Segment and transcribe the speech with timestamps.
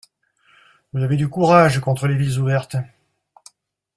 [0.93, 2.75] Vous avez du courage contre les villes ouvertes.